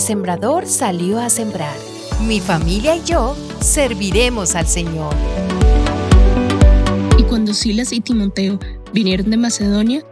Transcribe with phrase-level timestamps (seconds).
[0.00, 1.76] sembrador salió a sembrar.
[2.26, 5.14] Mi familia y yo serviremos al Señor.
[7.18, 8.58] Y cuando Silas y Timoteo
[8.92, 10.04] vinieron de Macedonia,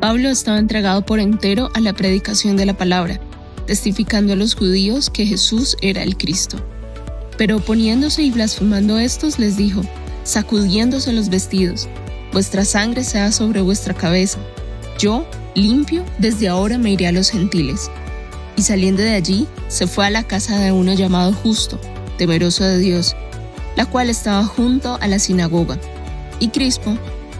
[0.00, 3.20] Pablo estaba entregado por entero a la predicación de la palabra,
[3.66, 6.56] testificando a los judíos que Jesús era el Cristo.
[7.38, 9.82] Pero oponiéndose y blasfemando estos, les dijo,
[10.24, 11.88] sacudiéndose los vestidos,
[12.32, 14.38] vuestra sangre sea sobre vuestra cabeza.
[14.98, 15.24] Yo,
[15.54, 17.90] limpio, desde ahora me iré a los gentiles.
[18.56, 21.80] Y saliendo de allí, se fue a la casa de uno llamado Justo,
[22.18, 23.16] temeroso de Dios,
[23.76, 25.78] la cual estaba junto a la sinagoga.
[26.38, 26.96] Y Crispo,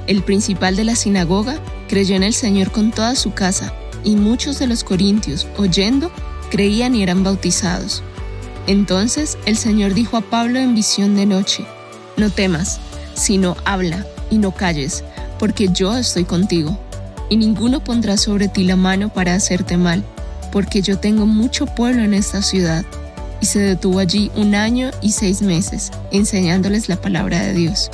[0.06, 1.58] el principal de la sinagoga,
[1.88, 3.72] creyó en el Señor con toda su casa,
[4.04, 6.10] y muchos de los corintios, oyendo,
[6.50, 8.02] creían y eran bautizados.
[8.66, 11.64] Entonces el Señor dijo a Pablo en visión de noche,
[12.16, 12.80] No temas,
[13.14, 15.04] sino habla y no calles,
[15.38, 16.78] porque yo estoy contigo,
[17.28, 20.04] y ninguno pondrá sobre ti la mano para hacerte mal,
[20.52, 22.84] porque yo tengo mucho pueblo en esta ciudad.
[23.40, 27.90] Y se detuvo allí un año y seis meses, enseñándoles la palabra de Dios.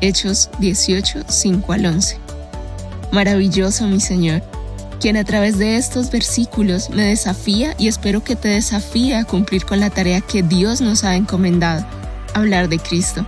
[0.00, 2.18] Hechos 18, 5 al 11.
[3.10, 4.42] Maravilloso mi Señor,
[5.00, 9.64] quien a través de estos versículos me desafía y espero que te desafíe a cumplir
[9.64, 11.84] con la tarea que Dios nos ha encomendado,
[12.34, 13.26] hablar de Cristo,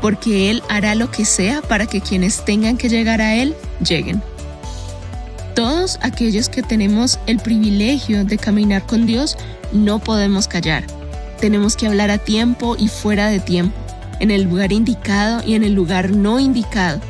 [0.00, 3.54] porque Él hará lo que sea para que quienes tengan que llegar a Él
[3.86, 4.22] lleguen.
[5.58, 9.36] Todos aquellos que tenemos el privilegio de caminar con Dios
[9.72, 10.84] no podemos callar.
[11.40, 13.76] Tenemos que hablar a tiempo y fuera de tiempo,
[14.20, 17.00] en el lugar indicado y en el lugar no indicado.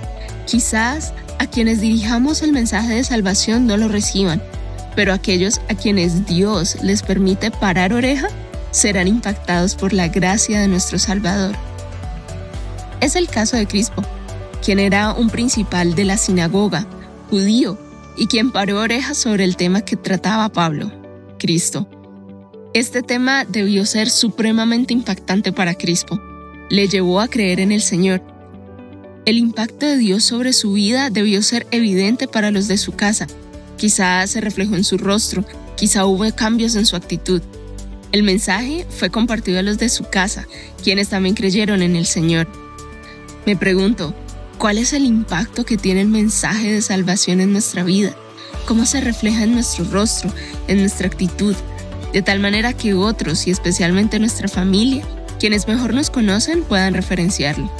[0.46, 4.42] Quizás a quienes dirijamos el mensaje de salvación no lo reciban,
[4.96, 8.28] pero aquellos a quienes Dios les permite parar oreja
[8.70, 11.54] serán impactados por la gracia de nuestro Salvador.
[13.02, 14.02] Es el caso de Crispo,
[14.64, 16.86] quien era un principal de la sinagoga,
[17.28, 17.87] judío,
[18.18, 20.92] y quien paró orejas sobre el tema que trataba Pablo,
[21.38, 21.88] Cristo.
[22.74, 26.20] Este tema debió ser supremamente impactante para Crispo.
[26.68, 28.22] Le llevó a creer en el Señor.
[29.24, 33.26] El impacto de Dios sobre su vida debió ser evidente para los de su casa.
[33.76, 35.44] Quizá se reflejó en su rostro,
[35.76, 37.40] quizá hubo cambios en su actitud.
[38.10, 40.46] El mensaje fue compartido a los de su casa,
[40.82, 42.48] quienes también creyeron en el Señor.
[43.46, 44.14] Me pregunto,
[44.58, 48.16] ¿Cuál es el impacto que tiene el mensaje de salvación en nuestra vida?
[48.66, 50.32] ¿Cómo se refleja en nuestro rostro,
[50.66, 51.54] en nuestra actitud?
[52.12, 55.04] De tal manera que otros, y especialmente nuestra familia,
[55.38, 57.70] quienes mejor nos conocen, puedan referenciarlo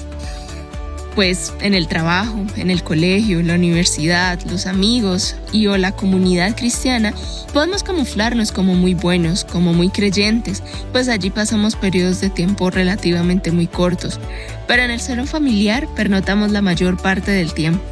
[1.18, 6.54] pues en el trabajo, en el colegio, la universidad, los amigos y o la comunidad
[6.54, 7.12] cristiana,
[7.52, 10.62] podemos camuflarnos como muy buenos, como muy creyentes,
[10.92, 14.20] pues allí pasamos periodos de tiempo relativamente muy cortos.
[14.68, 17.82] Pero en el salón familiar pernotamos la mayor parte del tiempo.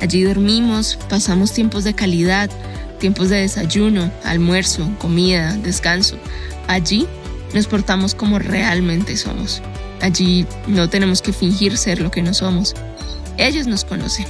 [0.00, 2.50] Allí dormimos, pasamos tiempos de calidad,
[3.00, 6.18] tiempos de desayuno, almuerzo, comida, descanso.
[6.68, 7.08] Allí
[7.52, 9.60] nos portamos como realmente somos.
[10.00, 12.74] Allí no tenemos que fingir ser lo que no somos.
[13.36, 14.26] Ellos nos conocen.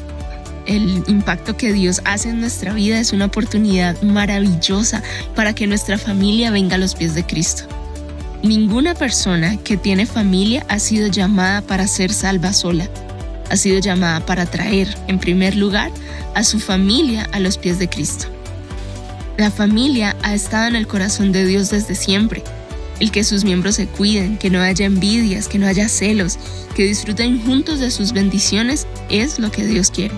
[0.66, 5.03] El impacto que Dios hace en nuestra vida es una oportunidad maravillosa
[5.34, 7.64] para que nuestra familia venga a los pies de Cristo.
[8.42, 12.88] Ninguna persona que tiene familia ha sido llamada para ser salva sola.
[13.50, 15.91] Ha sido llamada para traer, en primer lugar,
[16.34, 18.26] a su familia a los pies de Cristo.
[19.37, 22.42] La familia ha estado en el corazón de Dios desde siempre
[23.00, 26.38] el que sus miembros se cuiden, que no haya envidias, que no haya celos,
[26.75, 30.15] que disfruten juntos de sus bendiciones, es lo que Dios quiere.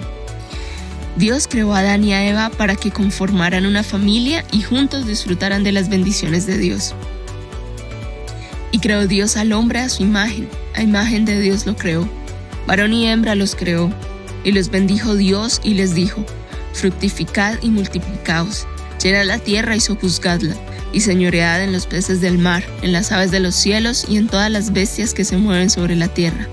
[1.17, 5.63] Dios creó a Adán y a Eva para que conformaran una familia y juntos disfrutaran
[5.63, 6.95] de las bendiciones de Dios.
[8.73, 12.09] Y creó Dios al hombre a su imagen, a imagen de Dios lo creó.
[12.67, 13.93] Varón y hembra los creó,
[14.43, 16.25] y los bendijo Dios y les dijo,
[16.73, 18.67] fructificad y multiplicaos,
[19.01, 20.57] llenad la tierra y sojuzgadla
[20.93, 24.29] y señoread en los peces del mar, en las aves de los cielos y en
[24.29, 26.49] todas las bestias que se mueven sobre la tierra.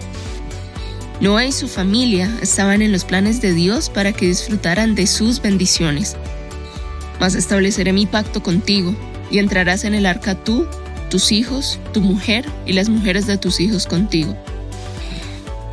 [1.21, 5.41] Noé y su familia estaban en los planes de Dios para que disfrutaran de sus
[5.41, 6.15] bendiciones.
[7.19, 8.95] Mas estableceré mi pacto contigo,
[9.29, 10.65] y entrarás en el arca tú,
[11.09, 14.35] tus hijos, tu mujer y las mujeres de tus hijos contigo.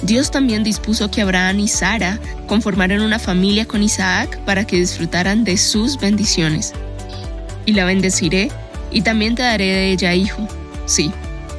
[0.02, 5.44] Dios también dispuso que Abraham y Sara conformaran una familia con Isaac para que disfrutaran
[5.44, 6.74] de sus bendiciones
[7.66, 8.50] y la bendeciré,
[8.90, 10.48] y también te daré de ella hijo.
[10.86, 11.10] Sí,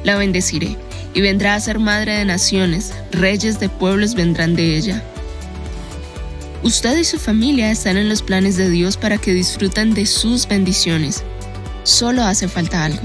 [0.02, 0.76] la bendeciré,
[1.14, 5.04] y vendrá a ser madre de naciones, reyes de pueblos vendrán de ella.
[6.62, 10.48] Usted y su familia están en los planes de Dios para que disfruten de sus
[10.48, 11.22] bendiciones.
[11.84, 13.02] Solo hace falta algo,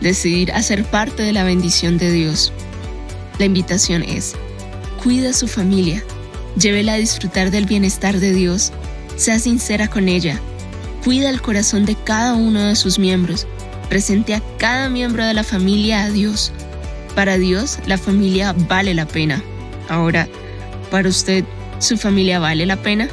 [0.00, 2.52] decidir hacer parte de la bendición de Dios.
[3.38, 4.34] La invitación es,
[5.02, 6.02] cuida a su familia,
[6.58, 8.72] llévela a disfrutar del bienestar de Dios,
[9.16, 10.40] sea sincera con ella,
[11.06, 13.46] cuida el corazón de cada uno de sus miembros,
[13.88, 16.50] Presente a cada miembro de la familia a Dios.
[17.14, 19.40] Para Dios, la familia vale la pena.
[19.88, 20.26] Ahora,
[20.90, 21.44] ¿para usted,
[21.78, 23.08] su familia vale la pena?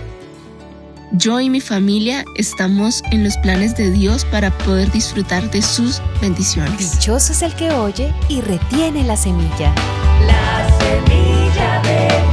[1.12, 6.02] Yo y mi familia estamos en los planes de Dios para poder disfrutar de sus
[6.20, 6.94] bendiciones.
[6.94, 9.72] Dichoso es el que oye y retiene la semilla.
[10.26, 12.33] La semilla día.